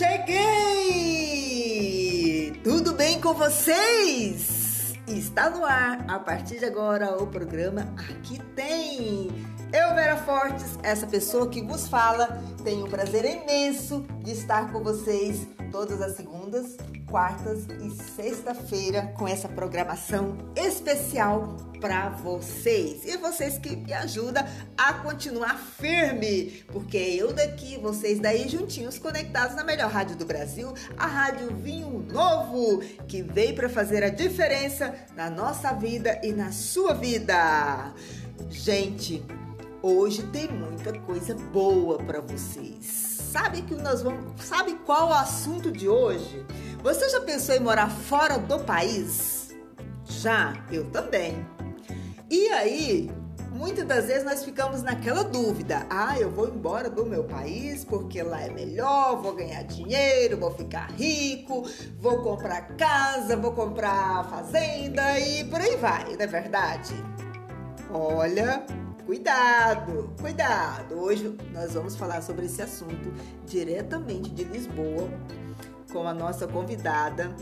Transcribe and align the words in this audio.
Cheguei! 0.00 1.28
Tudo 2.64 2.94
bem 2.94 3.20
com 3.20 3.34
vocês? 3.34 4.94
Está 5.06 5.50
no 5.50 5.62
ar, 5.62 6.06
a 6.08 6.18
partir 6.18 6.58
de 6.58 6.64
agora, 6.64 7.22
o 7.22 7.26
programa 7.26 7.82
Aqui 7.98 8.38
Tem. 8.56 9.28
Eu, 9.70 9.94
Vera 9.94 10.16
Fortes, 10.16 10.78
essa 10.82 11.06
pessoa 11.06 11.50
que 11.50 11.60
vos 11.60 11.86
fala, 11.86 12.42
tenho 12.64 12.86
um 12.86 12.88
prazer 12.88 13.26
imenso 13.26 14.06
de 14.24 14.30
estar 14.30 14.72
com 14.72 14.82
vocês 14.82 15.46
todas 15.70 16.00
as 16.00 16.16
segundas, 16.16 16.78
quartas 17.10 17.66
e 17.82 17.90
sexta-feira 17.90 19.12
com 19.18 19.26
essa 19.26 19.48
programação 19.48 20.38
especial 20.54 21.56
para 21.80 22.08
vocês. 22.10 23.04
E 23.04 23.16
vocês 23.16 23.58
que 23.58 23.74
me 23.74 23.92
ajudam 23.92 24.44
a 24.78 24.94
continuar 24.94 25.58
firme, 25.58 26.64
porque 26.68 26.96
eu 26.96 27.32
daqui, 27.32 27.78
vocês 27.78 28.20
daí 28.20 28.48
juntinhos 28.48 28.98
conectados 28.98 29.56
na 29.56 29.64
melhor 29.64 29.90
rádio 29.90 30.16
do 30.16 30.24
Brasil, 30.24 30.72
a 30.96 31.06
Rádio 31.06 31.54
Vinho 31.56 32.06
Novo, 32.10 32.80
que 33.08 33.22
veio 33.22 33.56
para 33.56 33.68
fazer 33.68 34.04
a 34.04 34.08
diferença 34.08 34.94
na 35.16 35.28
nossa 35.28 35.72
vida 35.72 36.20
e 36.22 36.32
na 36.32 36.52
sua 36.52 36.94
vida. 36.94 37.92
Gente, 38.48 39.22
hoje 39.82 40.22
tem 40.28 40.48
muita 40.48 40.96
coisa 41.00 41.34
boa 41.34 41.98
para 41.98 42.20
vocês 42.20 43.10
sabe 43.30 43.62
que 43.62 43.74
nós 43.74 44.02
vamos. 44.02 44.42
Sabe 44.42 44.74
qual 44.84 45.10
o 45.10 45.12
assunto 45.12 45.70
de 45.70 45.88
hoje? 45.88 46.44
Você 46.82 47.10
já 47.10 47.20
pensou 47.20 47.54
em 47.54 47.60
morar 47.60 47.90
fora 47.90 48.38
do 48.38 48.58
país? 48.60 49.54
Já, 50.06 50.54
eu 50.72 50.90
também. 50.90 51.46
E 52.30 52.48
aí, 52.48 53.10
muitas 53.52 53.86
das 53.86 54.06
vezes 54.06 54.24
nós 54.24 54.42
ficamos 54.42 54.82
naquela 54.82 55.22
dúvida: 55.22 55.86
ah, 55.90 56.18
eu 56.18 56.30
vou 56.30 56.48
embora 56.48 56.88
do 56.88 57.04
meu 57.04 57.24
país 57.24 57.84
porque 57.84 58.22
lá 58.22 58.40
é 58.40 58.48
melhor, 58.48 59.20
vou 59.20 59.34
ganhar 59.34 59.62
dinheiro, 59.64 60.38
vou 60.38 60.52
ficar 60.52 60.90
rico, 60.92 61.68
vou 61.98 62.22
comprar 62.22 62.62
casa, 62.76 63.36
vou 63.36 63.52
comprar 63.52 64.24
fazenda 64.30 65.20
e 65.20 65.44
por 65.44 65.60
aí 65.60 65.76
vai, 65.76 66.16
não 66.16 66.22
é 66.22 66.26
verdade? 66.26 66.94
Olha, 67.92 68.64
Cuidado, 69.04 70.14
cuidado! 70.20 70.94
Hoje 70.94 71.36
nós 71.52 71.74
vamos 71.74 71.96
falar 71.96 72.22
sobre 72.22 72.46
esse 72.46 72.62
assunto 72.62 73.12
diretamente 73.44 74.30
de 74.30 74.44
Lisboa 74.44 75.08
com 75.92 76.06
a 76.06 76.14
nossa 76.14 76.46
convidada 76.46 77.34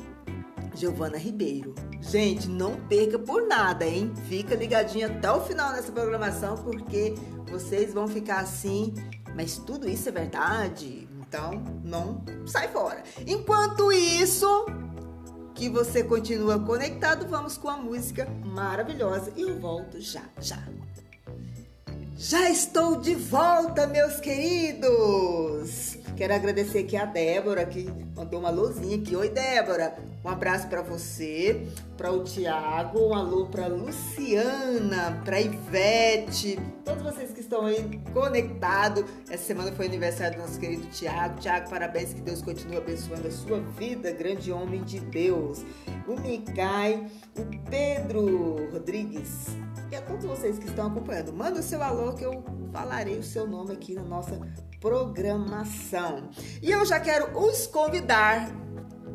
Giovana 0.74 1.16
Ribeiro. 1.16 1.74
Gente, 2.00 2.48
não 2.48 2.76
perca 2.86 3.18
por 3.18 3.46
nada, 3.46 3.84
hein? 3.84 4.12
Fica 4.28 4.54
ligadinho 4.54 5.06
até 5.06 5.30
o 5.30 5.40
final 5.40 5.72
dessa 5.72 5.90
programação 5.90 6.56
porque 6.56 7.14
vocês 7.50 7.92
vão 7.92 8.06
ficar 8.06 8.40
assim, 8.40 8.94
mas 9.34 9.56
tudo 9.58 9.88
isso 9.88 10.08
é 10.08 10.12
verdade. 10.12 11.08
Então, 11.20 11.50
não 11.84 12.24
sai 12.46 12.68
fora. 12.68 13.02
Enquanto 13.26 13.92
isso, 13.92 14.66
que 15.54 15.68
você 15.68 16.04
continua 16.04 16.58
conectado, 16.60 17.26
vamos 17.26 17.58
com 17.58 17.68
a 17.68 17.76
música 17.76 18.26
maravilhosa 18.44 19.32
e 19.36 19.42
eu 19.42 19.58
volto 19.58 20.00
já, 20.00 20.22
já. 20.40 20.62
Já 22.16 22.48
estou 22.48 22.96
de 23.00 23.14
volta, 23.14 23.86
meus 23.86 24.20
queridos! 24.20 25.77
Quero 26.18 26.34
agradecer 26.34 26.80
aqui 26.80 26.96
a 26.96 27.04
Débora, 27.04 27.64
que 27.64 27.88
mandou 28.16 28.40
uma 28.40 28.50
luzinha 28.50 28.96
aqui. 28.96 29.14
Oi, 29.14 29.28
Débora! 29.28 29.96
Um 30.24 30.28
abraço 30.28 30.66
para 30.66 30.82
você, 30.82 31.64
para 31.96 32.10
o 32.10 32.24
Tiago, 32.24 32.98
um 32.98 33.14
alô 33.14 33.46
para 33.46 33.68
Luciana, 33.68 35.22
para 35.24 35.40
Ivete, 35.40 36.58
todos 36.84 37.04
vocês 37.04 37.30
que 37.30 37.38
estão 37.38 37.66
aí 37.66 38.00
conectados. 38.12 39.04
Essa 39.30 39.44
semana 39.44 39.70
foi 39.70 39.86
aniversário 39.86 40.36
do 40.36 40.40
nosso 40.42 40.58
querido 40.58 40.88
Tiago. 40.88 41.38
Tiago, 41.38 41.70
parabéns, 41.70 42.12
que 42.12 42.20
Deus 42.20 42.42
continue 42.42 42.78
abençoando 42.78 43.28
a 43.28 43.30
sua 43.30 43.60
vida, 43.78 44.10
grande 44.10 44.50
homem 44.50 44.82
de 44.82 44.98
Deus. 44.98 45.64
O 46.08 46.20
Micai, 46.20 47.06
o 47.38 47.70
Pedro 47.70 48.68
Rodrigues, 48.72 49.46
e 49.88 49.94
a 49.94 50.02
todos 50.02 50.24
vocês 50.24 50.58
que 50.58 50.66
estão 50.66 50.88
acompanhando. 50.88 51.32
Manda 51.32 51.60
o 51.60 51.62
seu 51.62 51.80
alô 51.80 52.12
que 52.14 52.24
eu 52.24 52.42
falarei 52.72 53.18
o 53.18 53.22
seu 53.22 53.46
nome 53.46 53.72
aqui 53.72 53.94
na 53.94 54.02
nossa 54.02 54.36
programação. 54.80 56.30
E 56.62 56.70
eu 56.70 56.84
já 56.84 57.00
quero 57.00 57.38
os 57.38 57.66
convidar, 57.66 58.50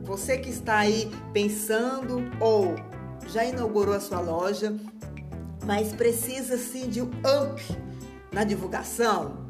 você 0.03 0.37
que 0.37 0.49
está 0.49 0.77
aí 0.77 1.11
pensando 1.31 2.21
ou 2.39 2.75
já 3.27 3.45
inaugurou 3.45 3.95
a 3.95 3.99
sua 3.99 4.19
loja, 4.19 4.75
mas 5.65 5.93
precisa 5.93 6.57
sim 6.57 6.89
de 6.89 7.01
um 7.01 7.07
up 7.07 7.61
na 8.31 8.43
divulgação, 8.43 9.47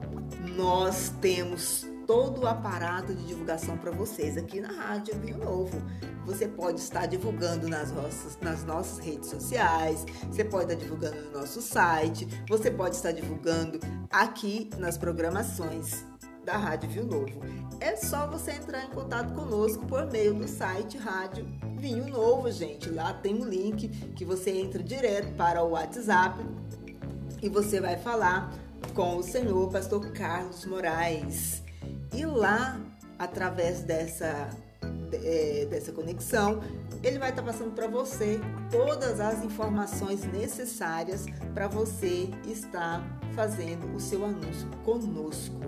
nós 0.56 1.12
temos 1.22 1.88
todo 2.06 2.42
o 2.42 2.48
aparato 2.48 3.14
de 3.14 3.26
divulgação 3.26 3.78
para 3.78 3.92
vocês 3.92 4.38
aqui 4.38 4.60
na 4.60 4.72
Rádio 4.72 5.20
Rio 5.20 5.38
Novo. 5.38 5.82
Você 6.26 6.48
pode 6.48 6.80
estar 6.80 7.06
divulgando 7.06 7.68
nas 7.68 7.92
nossas, 7.92 8.38
nas 8.42 8.64
nossas 8.64 9.00
redes 9.00 9.30
sociais, 9.30 10.06
você 10.32 10.44
pode 10.44 10.72
estar 10.72 10.76
divulgando 10.76 11.22
no 11.22 11.40
nosso 11.40 11.62
site, 11.62 12.28
você 12.48 12.72
pode 12.72 12.96
estar 12.96 13.12
divulgando 13.12 13.80
aqui 14.10 14.70
nas 14.78 14.98
programações 14.98 16.06
da 16.46 16.58
Rádio 16.58 16.90
Vinho 16.90 17.06
Novo. 17.06 17.42
É 17.80 17.96
só 17.96 18.28
você 18.28 18.52
entrar 18.52 18.86
em 18.86 18.90
contato 18.90 19.34
conosco 19.34 19.86
por 19.86 20.10
meio 20.12 20.34
do 20.34 20.48
site 20.48 20.98
Rádio 20.98 21.46
Vinho 21.78 22.08
Novo, 22.08 22.52
gente. 22.52 22.90
Lá 22.90 23.14
tem 23.14 23.36
um 23.36 23.46
link 23.46 23.88
que 24.14 24.26
você 24.26 24.52
entra 24.52 24.82
direto 24.82 25.34
para 25.36 25.64
o 25.64 25.72
WhatsApp 25.72 26.40
e 27.42 27.50
você 27.50 27.82
vai 27.82 27.98
falar 27.98 28.54
com 28.94 29.18
o 29.18 29.24
senhor 29.24 29.70
pastor 29.70 30.12
Carlos 30.12 30.66
Moraes. 30.66 31.64
E 32.14 32.26
lá, 32.26 32.80
através 33.18 33.82
dessa, 33.82 34.50
é, 35.12 35.68
dessa 35.70 35.92
conexão, 35.92 36.62
ele 37.04 37.20
vai 37.20 37.32
estar 37.32 37.44
passando 37.44 37.74
para 37.74 37.88
você 37.88 38.40
todas 38.72 39.20
as 39.20 39.44
informações 39.44 40.24
necessárias 40.24 41.26
para 41.54 41.68
você 41.68 42.30
estar 42.46 43.04
fazendo 43.36 43.94
o 43.96 44.00
seu 44.00 44.24
anúncio 44.24 44.68
conosco. 44.84 45.60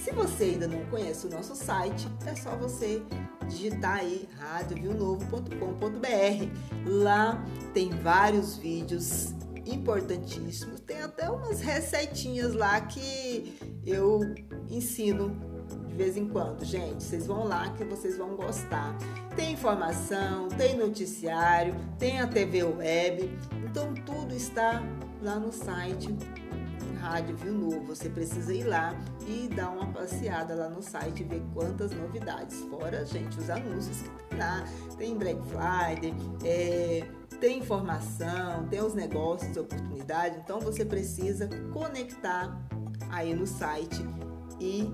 Se 0.00 0.10
você 0.12 0.44
ainda 0.44 0.66
não 0.66 0.84
conhece 0.86 1.26
o 1.26 1.30
nosso 1.30 1.54
site, 1.54 2.08
é 2.26 2.34
só 2.34 2.56
você 2.56 3.02
digitar 3.48 4.00
aí 4.00 4.28
radiovionovo.com.br. 4.38 6.86
Lá 6.86 7.44
tem 7.72 7.90
vários 7.90 8.56
vídeos 8.56 9.34
importantíssimos. 9.64 10.80
Tem 10.80 11.00
até 11.02 11.30
umas 11.30 11.60
receitinhas 11.60 12.54
lá 12.54 12.80
que 12.80 13.56
eu 13.86 14.20
ensino 14.68 15.51
de 15.92 15.98
vez 15.98 16.16
em 16.16 16.26
quando, 16.26 16.64
gente. 16.64 17.02
Vocês 17.02 17.26
vão 17.26 17.44
lá 17.44 17.68
que 17.74 17.84
vocês 17.84 18.16
vão 18.16 18.34
gostar. 18.34 18.96
Tem 19.36 19.52
informação, 19.52 20.48
tem 20.48 20.76
noticiário, 20.76 21.74
tem 21.98 22.20
a 22.20 22.26
TV 22.26 22.64
web. 22.64 23.38
Então 23.64 23.92
tudo 23.94 24.34
está 24.34 24.82
lá 25.22 25.38
no 25.38 25.52
site 25.52 26.16
Rádio 26.98 27.36
Viu 27.36 27.52
Novo. 27.52 27.94
Você 27.94 28.08
precisa 28.08 28.54
ir 28.54 28.64
lá 28.64 28.94
e 29.26 29.48
dar 29.54 29.68
uma 29.68 29.86
passeada 29.92 30.54
lá 30.54 30.70
no 30.70 30.82
site 30.82 31.20
e 31.20 31.24
ver 31.24 31.42
quantas 31.52 31.92
novidades. 31.92 32.60
Fora, 32.70 33.04
gente, 33.04 33.38
os 33.38 33.50
anúncios 33.50 34.00
que 34.00 34.08
tem 34.30 34.38
lá. 34.38 34.64
Tem 34.96 35.18
Black 35.18 35.40
Friday, 35.48 36.14
é, 36.44 37.06
tem 37.38 37.58
informação, 37.58 38.66
tem 38.70 38.80
os 38.82 38.94
negócios, 38.94 39.56
oportunidades. 39.56 40.38
Então 40.38 40.58
você 40.58 40.86
precisa 40.86 41.50
conectar 41.70 42.58
aí 43.10 43.34
no 43.34 43.46
site 43.46 44.02
e 44.60 44.90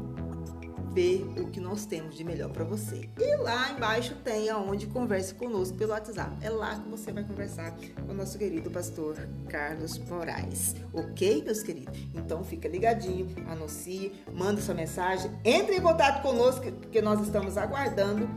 ver 0.99 1.25
o 1.41 1.47
que 1.47 1.61
nós 1.61 1.87
temos 1.87 2.17
de 2.17 2.25
melhor 2.25 2.51
para 2.51 2.65
você. 2.65 3.09
E 3.17 3.37
lá 3.37 3.71
embaixo 3.71 4.17
tem 4.25 4.51
aonde 4.51 4.89
converse 4.89 5.33
conosco 5.33 5.77
pelo 5.77 5.93
WhatsApp. 5.93 6.33
É 6.43 6.51
lá 6.51 6.75
que 6.75 6.89
você 6.89 7.13
vai 7.13 7.23
conversar 7.23 7.73
com 8.05 8.11
o 8.11 8.15
nosso 8.15 8.37
querido 8.37 8.69
pastor 8.69 9.17
Carlos 9.49 9.97
Moraes. 9.99 10.75
Ok, 10.93 11.45
meus 11.45 11.63
queridos? 11.63 11.97
Então 12.13 12.43
fica 12.43 12.69
ligadinho, 12.69 13.29
anuncie, 13.49 14.13
manda 14.33 14.61
sua 14.61 14.75
mensagem, 14.75 15.31
entre 15.45 15.77
em 15.77 15.81
contato 15.81 16.21
conosco 16.21 16.65
porque 16.73 17.01
nós 17.01 17.21
estamos 17.21 17.57
aguardando 17.57 18.29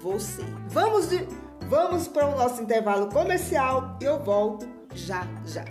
você. 0.00 0.42
Vamos 0.70 1.08
de 1.08 1.24
vamos 1.68 2.08
para 2.08 2.26
o 2.26 2.36
nosso 2.36 2.60
intervalo 2.60 3.10
comercial 3.10 3.96
e 4.00 4.04
eu 4.04 4.18
volto 4.24 4.68
já 4.92 5.24
já. 5.46 5.64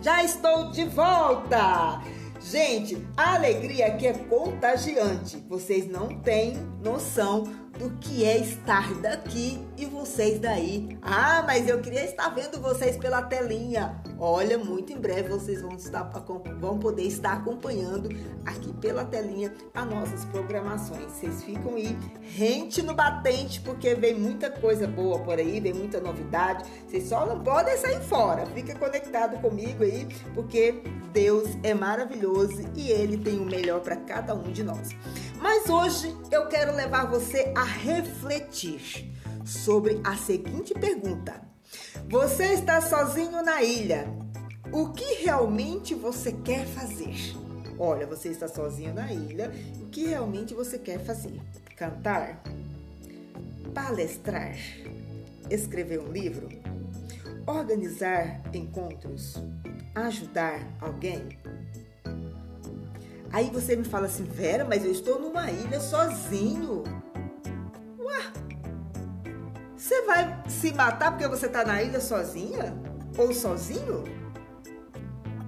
Já 0.00 0.22
estou 0.22 0.70
de 0.70 0.84
volta! 0.84 2.15
Gente, 2.48 3.04
a 3.16 3.34
alegria 3.34 3.88
aqui 3.88 4.06
é 4.06 4.12
contagiante. 4.12 5.36
Vocês 5.48 5.88
não 5.88 6.06
têm 6.20 6.54
noção 6.80 7.42
do 7.76 7.90
que 7.98 8.24
é 8.24 8.38
estar 8.38 8.94
daqui 9.00 9.60
e 9.76 9.84
vocês 9.84 10.38
daí. 10.38 10.96
Ah, 11.02 11.42
mas 11.44 11.68
eu 11.68 11.80
queria 11.80 12.04
estar 12.04 12.28
vendo 12.28 12.60
vocês 12.60 12.96
pela 12.96 13.20
telinha. 13.20 14.00
Olha, 14.16 14.56
muito 14.56 14.92
em 14.92 14.98
breve 14.98 15.28
vocês 15.28 15.60
vão, 15.60 15.72
estar, 15.72 16.04
vão 16.60 16.78
poder 16.78 17.02
estar 17.02 17.32
acompanhando 17.32 18.08
aqui 18.46 18.72
pela 18.74 19.04
telinha 19.04 19.52
as 19.74 19.84
nossas 19.84 20.24
programações. 20.26 21.10
Vocês 21.12 21.42
ficam 21.42 21.74
aí 21.74 21.98
rente 22.22 22.80
no 22.80 22.94
batente 22.94 23.60
porque 23.60 23.92
vem 23.96 24.14
muita 24.14 24.50
coisa 24.50 24.86
boa 24.86 25.18
por 25.18 25.36
aí, 25.36 25.58
vem 25.60 25.74
muita 25.74 26.00
novidade. 26.00 26.64
Vocês 26.86 27.08
só 27.08 27.26
não 27.26 27.42
podem 27.42 27.76
sair 27.76 28.00
fora. 28.02 28.46
Fica 28.46 28.74
conectado 28.76 29.40
comigo 29.40 29.82
aí 29.82 30.06
porque 30.32 30.80
Deus 31.12 31.48
é 31.62 31.74
maravilhoso 31.74 32.35
e 32.74 32.90
Ele 32.90 33.16
tem 33.16 33.38
o 33.38 33.44
melhor 33.44 33.80
para 33.80 33.96
cada 33.96 34.34
um 34.34 34.52
de 34.52 34.62
nós. 34.62 34.90
Mas 35.40 35.68
hoje 35.68 36.14
eu 36.30 36.46
quero 36.48 36.74
levar 36.74 37.06
você 37.06 37.52
a 37.54 37.64
refletir 37.64 39.10
sobre 39.44 40.00
a 40.04 40.16
seguinte 40.16 40.74
pergunta: 40.74 41.40
Você 42.08 42.52
está 42.52 42.80
sozinho 42.80 43.42
na 43.42 43.62
ilha? 43.62 44.06
O 44.72 44.90
que 44.90 45.22
realmente 45.22 45.94
você 45.94 46.32
quer 46.32 46.66
fazer? 46.66 47.14
Olha, 47.78 48.06
você 48.06 48.30
está 48.30 48.48
sozinho 48.48 48.92
na 48.92 49.12
ilha, 49.12 49.52
o 49.80 49.86
que 49.86 50.06
realmente 50.06 50.54
você 50.54 50.78
quer 50.78 50.98
fazer? 50.98 51.40
Cantar? 51.76 52.42
Palestrar? 53.74 54.56
Escrever 55.50 56.00
um 56.00 56.10
livro? 56.10 56.48
Organizar 57.46 58.42
encontros? 58.52 59.36
Ajudar 59.94 60.66
alguém? 60.80 61.28
Aí 63.32 63.50
você 63.50 63.76
me 63.76 63.84
fala 63.84 64.06
assim, 64.06 64.24
Vera, 64.24 64.64
mas 64.64 64.84
eu 64.84 64.90
estou 64.90 65.20
numa 65.20 65.50
ilha 65.50 65.80
sozinho. 65.80 66.84
Ué, 67.98 68.32
você 69.76 70.02
vai 70.02 70.42
se 70.48 70.72
matar 70.72 71.12
porque 71.12 71.28
você 71.28 71.46
está 71.46 71.64
na 71.64 71.82
ilha 71.82 72.00
sozinha? 72.00 72.74
Ou 73.18 73.32
sozinho? 73.32 74.04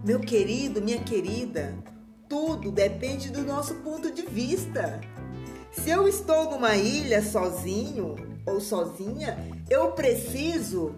Meu 0.05 0.21
querido, 0.21 0.81
minha 0.81 1.03
querida, 1.03 1.75
tudo 2.29 2.71
depende 2.71 3.31
do 3.31 3.43
nosso 3.43 3.75
ponto 3.77 4.11
de 4.13 4.23
vista. 4.23 5.01
Se 5.73 5.91
eu 5.91 6.09
estou 6.09 6.51
numa 6.51 6.77
ilha 6.77 7.23
sozinho 7.23 8.17
ou 8.47 8.61
sozinha, 8.61 9.39
eu 9.69 9.93
preciso 9.93 10.95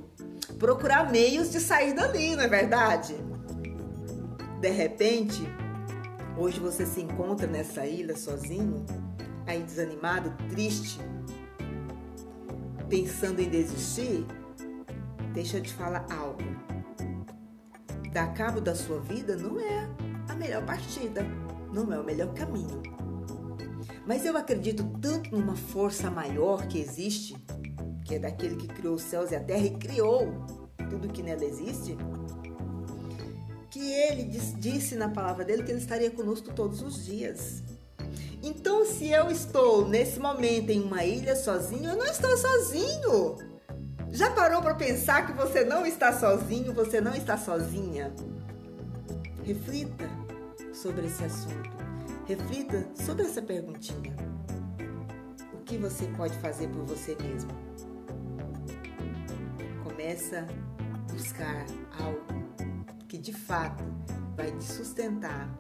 procurar 0.58 1.10
meios 1.10 1.50
de 1.50 1.60
sair 1.60 1.94
dali, 1.94 2.36
não 2.36 2.44
é 2.44 2.48
verdade? 2.48 3.14
De 4.60 4.70
repente, 4.70 5.42
hoje 6.40 6.58
você 6.58 6.87
se 6.87 7.02
encontra 7.02 7.46
nessa 7.46 7.87
ilha 7.87 8.16
sozinho, 8.16 8.87
aí 9.46 9.62
desanimado, 9.62 10.32
triste, 10.48 10.98
pensando 12.88 13.40
em 13.40 13.48
desistir, 13.48 14.26
deixa 15.34 15.58
eu 15.58 15.62
te 15.62 15.72
falar 15.75 16.06
algo. 16.10 16.42
Dar 18.10 18.32
cabo 18.32 18.58
da 18.58 18.75
sua 18.75 19.00
vida 19.00 19.37
não 19.37 19.60
é 19.60 19.88
a 20.28 20.34
melhor 20.34 20.64
partida, 20.64 21.22
não 21.72 21.92
é 21.92 22.00
o 22.00 22.04
melhor 22.04 22.32
caminho. 22.32 22.82
Mas 24.06 24.25
eu 24.25 24.34
acredito 24.34 24.82
tanto 24.98 25.31
numa 25.31 25.54
força 25.54 26.10
maior 26.10 26.66
que 26.66 26.81
existe, 26.81 27.37
que 28.06 28.14
é 28.14 28.19
daquele 28.19 28.56
que 28.56 28.66
criou 28.66 28.94
os 28.94 29.02
céus 29.02 29.31
e 29.31 29.37
a 29.37 29.40
terra 29.40 29.66
e 29.66 29.76
criou 29.76 30.46
tudo 30.88 31.08
que 31.08 31.22
nela 31.22 31.44
existe, 31.44 31.96
que 33.70 33.93
ele 33.93 34.25
disse 34.25 34.96
na 34.96 35.08
palavra 35.08 35.44
dele 35.44 35.62
que 35.62 35.70
ele 35.70 35.78
estaria 35.78 36.11
conosco 36.11 36.52
todos 36.52 36.82
os 36.82 37.05
dias. 37.06 37.62
Então, 38.43 38.84
se 38.84 39.08
eu 39.08 39.31
estou 39.31 39.87
nesse 39.87 40.19
momento 40.19 40.70
em 40.70 40.82
uma 40.82 41.05
ilha 41.05 41.37
sozinho, 41.37 41.90
eu 41.90 41.96
não 41.96 42.06
estou 42.06 42.37
sozinho. 42.37 43.37
Já 44.11 44.31
parou 44.31 44.61
para 44.61 44.75
pensar 44.75 45.26
que 45.26 45.32
você 45.32 45.64
não 45.64 45.87
está 45.87 46.12
sozinho, 46.12 46.72
você 46.72 47.00
não 47.00 47.14
está 47.14 47.38
sozinha? 47.38 48.12
Reflita 49.44 50.08
sobre 50.73 51.06
esse 51.06 51.23
assunto. 51.23 51.70
Reflita 52.26 52.88
sobre 52.94 53.25
essa 53.25 53.40
perguntinha. 53.40 54.16
O 55.55 55.58
que 55.62 55.76
você 55.76 56.06
pode 56.16 56.37
fazer 56.38 56.66
por 56.69 56.84
você 56.84 57.16
mesmo? 57.23 57.50
Começa 59.84 60.46
a 60.81 61.12
buscar 61.12 61.66
algo 62.00 62.29
de 63.20 63.32
fato 63.34 63.84
vai 64.34 64.50
te 64.52 64.64
sustentar 64.64 65.55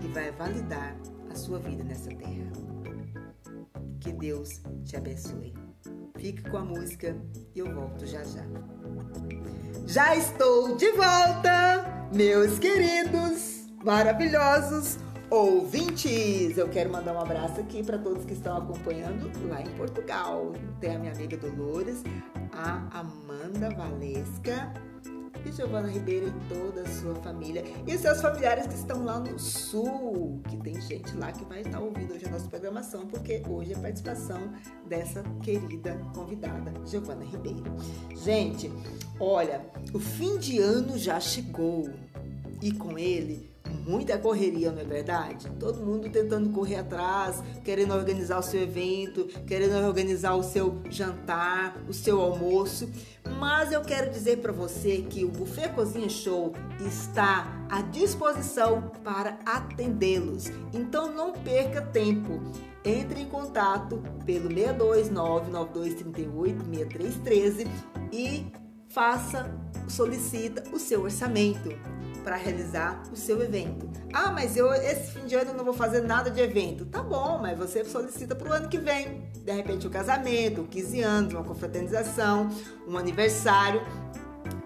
e 0.00 0.06
vai 0.08 0.30
validar 0.30 0.96
a 1.30 1.34
sua 1.34 1.58
vida 1.58 1.82
nessa 1.82 2.10
terra. 2.10 2.52
Que 4.00 4.12
Deus 4.12 4.62
te 4.84 4.96
abençoe. 4.96 5.52
Fique 6.16 6.48
com 6.48 6.58
a 6.58 6.64
música 6.64 7.16
e 7.54 7.58
eu 7.58 7.74
volto 7.74 8.06
já 8.06 8.22
já. 8.22 8.44
Já 9.86 10.16
estou 10.16 10.76
de 10.76 10.90
volta, 10.92 12.08
meus 12.14 12.58
queridos 12.58 13.66
maravilhosos 13.84 14.98
ouvintes! 15.28 16.56
Eu 16.56 16.68
quero 16.68 16.90
mandar 16.90 17.14
um 17.14 17.20
abraço 17.20 17.60
aqui 17.60 17.82
para 17.82 17.98
todos 17.98 18.24
que 18.24 18.32
estão 18.32 18.56
acompanhando 18.58 19.30
lá 19.48 19.60
em 19.60 19.70
Portugal. 19.76 20.52
Tem 20.80 20.94
a 20.94 20.98
minha 21.00 21.12
amiga 21.12 21.36
Dolores, 21.36 22.04
a 22.52 23.00
Amanda 23.00 23.70
Valesca 23.70 24.72
e 25.46 25.52
Giovana 25.52 25.88
Ribeiro 25.88 26.26
e 26.28 26.54
toda 26.54 26.82
a 26.82 26.86
sua 26.86 27.14
família. 27.16 27.64
E 27.86 27.96
seus 27.96 28.20
familiares 28.20 28.66
que 28.66 28.74
estão 28.74 29.04
lá 29.04 29.18
no 29.20 29.38
sul, 29.38 30.40
que 30.48 30.56
tem 30.56 30.80
gente 30.80 31.16
lá 31.16 31.30
que 31.32 31.44
vai 31.44 31.60
estar 31.60 31.80
ouvindo 31.80 32.14
hoje 32.14 32.26
a 32.26 32.30
nossa 32.30 32.48
programação, 32.48 33.06
porque 33.06 33.42
hoje 33.48 33.72
é 33.72 33.76
a 33.76 33.78
participação 33.78 34.52
dessa 34.86 35.22
querida 35.42 36.00
convidada, 36.14 36.72
Giovana 36.84 37.24
Ribeiro. 37.24 37.76
Gente, 38.16 38.70
olha, 39.20 39.64
o 39.92 39.98
fim 39.98 40.38
de 40.38 40.58
ano 40.58 40.98
já 40.98 41.20
chegou 41.20 41.88
e 42.60 42.72
com 42.72 42.98
ele 42.98 43.56
muita 43.86 44.18
correria, 44.18 44.72
não 44.72 44.80
é 44.80 44.84
verdade? 44.84 45.48
Todo 45.58 45.84
mundo 45.84 46.08
tentando 46.08 46.50
correr 46.50 46.76
atrás, 46.76 47.42
querendo 47.64 47.94
organizar 47.94 48.38
o 48.38 48.42
seu 48.42 48.62
evento, 48.62 49.26
querendo 49.46 49.74
organizar 49.86 50.34
o 50.34 50.42
seu 50.42 50.80
jantar, 50.90 51.76
o 51.88 51.92
seu 51.92 52.20
almoço. 52.20 52.88
Mas 53.38 53.70
eu 53.70 53.82
quero 53.82 54.10
dizer 54.10 54.38
para 54.38 54.52
você 54.52 55.02
que 55.02 55.24
o 55.24 55.28
Buffet 55.28 55.68
Cozinha 55.70 56.08
Show 56.08 56.54
está 56.80 57.46
à 57.70 57.82
disposição 57.82 58.90
para 59.04 59.38
atendê-los. 59.44 60.46
Então 60.72 61.12
não 61.12 61.32
perca 61.32 61.82
tempo. 61.82 62.40
Entre 62.84 63.20
em 63.20 63.26
contato 63.26 64.02
pelo 64.24 64.48
629 64.48 65.50
9238 65.50 66.64
6313 66.64 67.66
e 68.12 68.46
faça, 68.88 69.50
solicita 69.88 70.62
o 70.72 70.78
seu 70.78 71.02
orçamento 71.02 71.68
para 72.26 72.34
realizar 72.34 73.04
o 73.12 73.16
seu 73.16 73.40
evento. 73.40 73.88
Ah, 74.12 74.32
mas 74.32 74.56
eu 74.56 74.74
esse 74.74 75.12
fim 75.12 75.26
de 75.26 75.36
ano 75.36 75.54
não 75.54 75.64
vou 75.64 75.72
fazer 75.72 76.00
nada 76.00 76.28
de 76.28 76.40
evento. 76.40 76.84
Tá 76.84 77.00
bom, 77.00 77.38
mas 77.40 77.56
você 77.56 77.84
solicita 77.84 78.34
para 78.34 78.50
o 78.50 78.52
ano 78.52 78.68
que 78.68 78.78
vem. 78.78 79.30
De 79.44 79.52
repente, 79.52 79.86
um 79.86 79.90
casamento, 79.90 80.64
15 80.64 81.00
anos, 81.02 81.34
uma 81.34 81.44
confraternização, 81.44 82.50
um 82.88 82.98
aniversário 82.98 83.80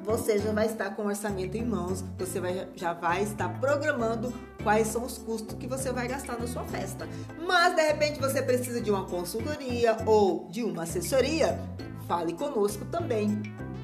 você 0.02 0.38
já 0.38 0.50
vai 0.50 0.66
estar 0.66 0.96
com 0.96 1.02
o 1.02 1.06
orçamento 1.06 1.56
em 1.56 1.64
mãos, 1.64 2.02
você 2.18 2.40
vai, 2.40 2.66
já 2.74 2.94
vai 2.94 3.22
estar 3.22 3.50
programando 3.60 4.32
quais 4.62 4.88
são 4.88 5.04
os 5.04 5.18
custos 5.18 5.54
que 5.56 5.66
você 5.66 5.92
vai 5.92 6.08
gastar 6.08 6.38
na 6.38 6.46
sua 6.46 6.64
festa. 6.64 7.06
Mas 7.46 7.76
de 7.76 7.82
repente 7.82 8.18
você 8.18 8.40
precisa 8.40 8.80
de 8.80 8.90
uma 8.90 9.04
consultoria 9.04 9.99
ou 10.06 10.49
de 10.49 10.64
uma 10.64 10.85
assessoria, 10.85 11.61
fale 12.08 12.32
conosco 12.32 12.87
também 12.87 13.40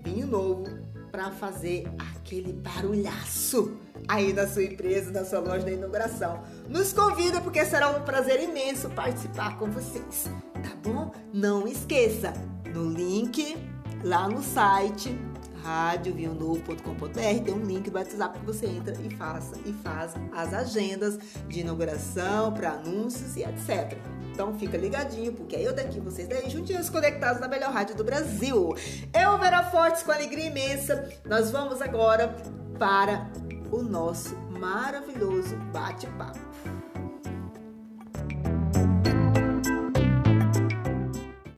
vinho 0.05 0.27
novo, 0.27 0.67
para 1.11 1.31
fazer 1.31 1.89
aquele 1.99 2.53
barulhaço 2.53 3.75
aí 4.09 4.33
na 4.33 4.47
sua 4.47 4.65
empresa, 4.65 5.11
na 5.11 5.25
sua 5.25 5.41
loja 5.41 5.65
da 5.65 5.73
inauguração. 5.73 6.43
Nos 6.69 6.93
convida 6.93 7.41
porque 7.41 7.65
será 7.65 7.91
um 7.91 8.03
prazer 8.03 8.43
imenso 8.43 8.89
participar 8.91 9.59
com 9.59 9.71
vocês, 9.71 10.31
tá 10.55 10.75
bom? 10.83 11.13
Não 11.33 11.67
esqueça, 11.67 12.33
no 12.73 12.91
link 12.91 13.57
lá 14.05 14.29
no 14.29 14.43
site 14.43 15.19
radiovinhonovo.com.br 15.67 17.45
tem 17.45 17.53
um 17.53 17.65
link 17.65 17.91
do 17.91 17.99
WhatsApp 17.99 18.39
que 18.39 18.47
você 18.47 18.67
entra 18.67 18.95
e 19.03 19.11
faça 19.17 19.57
e 19.65 19.73
faz 19.73 20.15
as 20.33 20.55
agendas 20.55 21.19
de 21.49 21.61
inauguração 21.61 22.53
para 22.53 22.71
anúncios 22.71 23.37
e 23.37 23.43
etc. 23.43 23.99
Então 24.33 24.57
fica 24.59 24.77
ligadinho, 24.77 25.33
porque 25.33 25.57
eu 25.57 25.75
daqui, 25.75 25.99
vocês 25.99 26.29
daí, 26.29 26.49
juntinhos 26.49 26.89
conectados 26.89 27.41
na 27.41 27.49
melhor 27.49 27.73
rádio 27.73 27.97
do 27.97 28.05
Brasil. 28.05 28.77
Eu, 29.13 29.39
Vera 29.39 29.65
Fortes, 29.65 30.03
com 30.03 30.13
alegria 30.13 30.47
imensa, 30.47 31.11
nós 31.25 31.51
vamos 31.51 31.83
agora 31.83 32.37
para 32.79 33.29
o 33.73 33.83
nosso 33.83 34.37
maravilhoso 34.59 35.57
bate-papo. 35.73 36.39